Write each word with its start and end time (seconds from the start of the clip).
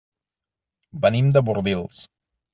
Venim 1.03 1.29
de 1.37 1.45
Bordils. 1.51 2.03